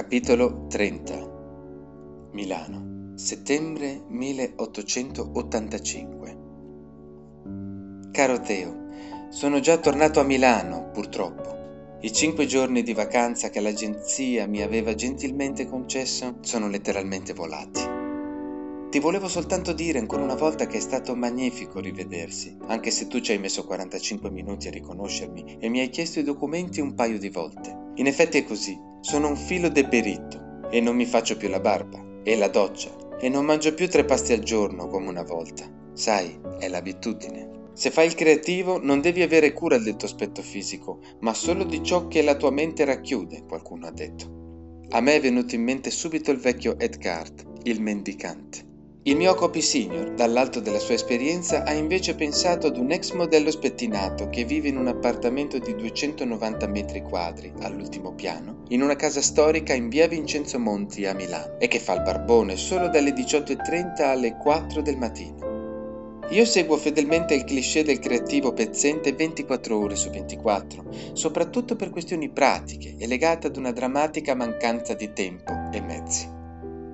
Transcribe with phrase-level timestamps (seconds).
[0.00, 6.38] Capitolo 30 Milano, settembre 1885
[8.10, 8.86] Caro Teo,
[9.28, 11.98] sono già tornato a Milano, purtroppo.
[12.00, 17.82] I cinque giorni di vacanza che l'agenzia mi aveva gentilmente concesso sono letteralmente volati.
[18.88, 23.20] Ti volevo soltanto dire ancora una volta che è stato magnifico rivedersi, anche se tu
[23.20, 27.18] ci hai messo 45 minuti a riconoscermi e mi hai chiesto i documenti un paio
[27.18, 27.88] di volte.
[27.96, 32.02] In effetti è così, sono un filo deperito e non mi faccio più la barba
[32.22, 35.64] e la doccia e non mangio più tre pasti al giorno come una volta.
[35.92, 37.48] Sai, è l'abitudine.
[37.74, 41.82] Se fai il creativo non devi avere cura del tuo aspetto fisico, ma solo di
[41.82, 44.38] ciò che la tua mente racchiude, qualcuno ha detto.
[44.90, 48.69] A me è venuto in mente subito il vecchio Edgard, il mendicante.
[49.04, 53.50] Il mio copy senior, dall'alto della sua esperienza, ha invece pensato ad un ex modello
[53.50, 59.22] spettinato che vive in un appartamento di 290 metri quadri, all'ultimo piano, in una casa
[59.22, 64.02] storica in via Vincenzo Monti a Milano e che fa il barbone solo dalle 18.30
[64.02, 66.28] alle 4 del mattino.
[66.28, 72.28] Io seguo fedelmente il cliché del creativo pezzente 24 ore su 24, soprattutto per questioni
[72.28, 76.39] pratiche e legate ad una drammatica mancanza di tempo e mezzi.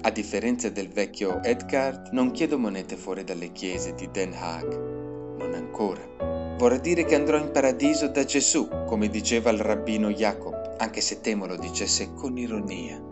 [0.00, 5.36] A differenza del vecchio Edgard, non chiedo monete fuori dalle chiese di Den Haag.
[5.36, 6.54] Non ancora.
[6.56, 11.20] Vorrà dire che andrò in paradiso da Gesù, come diceva il rabbino Jacob, anche se
[11.20, 13.02] temo lo dicesse con ironia.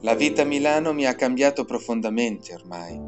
[0.00, 2.98] La vita a Milano mi ha cambiato profondamente ormai.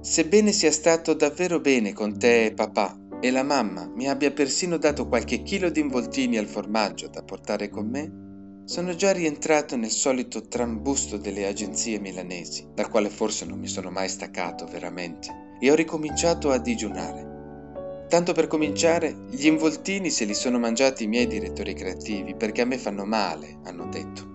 [0.00, 4.76] Sebbene sia stato davvero bene con te e papà, e la mamma mi abbia persino
[4.76, 8.25] dato qualche chilo di involtini al formaggio da portare con me,
[8.66, 13.92] sono già rientrato nel solito trambusto delle agenzie milanesi, dal quale forse non mi sono
[13.92, 18.04] mai staccato veramente, e ho ricominciato a digiunare.
[18.08, 22.64] Tanto per cominciare, gli involtini se li sono mangiati i miei direttori creativi perché a
[22.64, 24.34] me fanno male, hanno detto.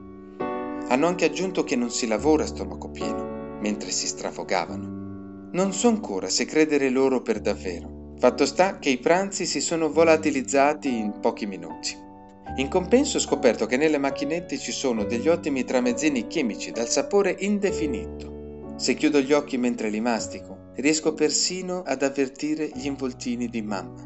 [0.88, 5.50] Hanno anche aggiunto che non si lavora a stomaco pieno, mentre si strafogavano.
[5.52, 8.14] Non so ancora se credere loro per davvero.
[8.18, 12.10] Fatto sta che i pranzi si sono volatilizzati in pochi minuti.
[12.56, 17.36] In compenso ho scoperto che nelle macchinette ci sono degli ottimi tramezzini chimici dal sapore
[17.40, 18.76] indefinito.
[18.76, 24.06] Se chiudo gli occhi mentre li mastico, riesco persino ad avvertire gli involtini di mamma.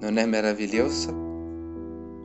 [0.00, 1.20] Non è meraviglioso?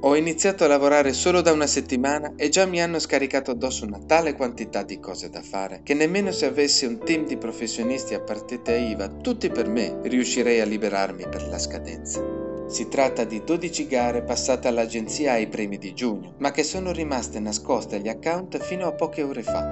[0.01, 3.99] Ho iniziato a lavorare solo da una settimana e già mi hanno scaricato addosso una
[4.05, 8.21] tale quantità di cose da fare che nemmeno se avessi un team di professionisti a
[8.21, 12.46] partita IVA, tutti per me, riuscirei a liberarmi per la scadenza.
[12.67, 17.39] Si tratta di 12 gare passate all'agenzia ai primi di giugno, ma che sono rimaste
[17.39, 19.63] nascoste agli account fino a poche ore fa.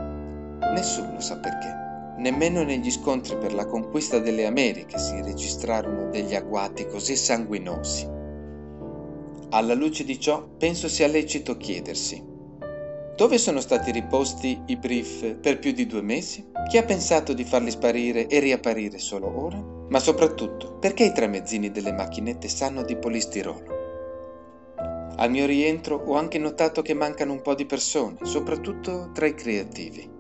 [0.74, 1.84] Nessuno sa perché.
[2.18, 8.08] Nemmeno negli scontri per la conquista delle Americhe si registrarono degli agguati così sanguinosi.
[9.50, 12.34] Alla luce di ciò, penso sia lecito chiedersi
[13.16, 16.46] dove sono stati riposti i brief per più di due mesi?
[16.68, 19.75] Chi ha pensato di farli sparire e riapparire solo ora?
[19.90, 23.76] Ma soprattutto, perché i tramezzini delle macchinette sanno di polistirolo?
[25.18, 29.34] Al mio rientro ho anche notato che mancano un po' di persone, soprattutto tra i
[29.34, 30.12] creativi.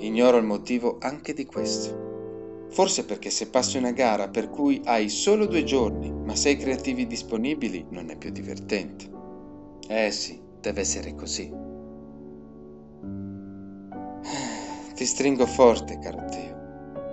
[0.00, 2.66] Ignoro il motivo anche di questo.
[2.70, 7.06] Forse perché se passi una gara per cui hai solo due giorni, ma sei creativi
[7.06, 9.08] disponibili, non è più divertente.
[9.88, 11.50] Eh sì, deve essere così.
[14.94, 16.47] Ti stringo forte, caro Teo,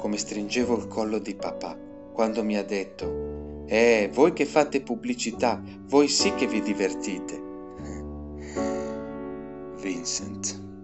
[0.05, 1.75] come stringevo il collo di papà
[2.13, 7.41] quando mi ha detto Eh, voi che fate pubblicità, voi sì che vi divertite.
[9.81, 10.74] Vincent.